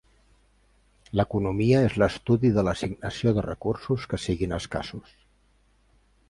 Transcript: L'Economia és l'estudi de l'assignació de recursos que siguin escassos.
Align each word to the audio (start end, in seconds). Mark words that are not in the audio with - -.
L'Economia 1.19 1.81
és 1.89 1.97
l'estudi 2.03 2.51
de 2.55 2.63
l'assignació 2.69 3.35
de 3.39 3.45
recursos 3.49 4.07
que 4.15 4.21
siguin 4.25 4.57
escassos. 4.59 5.15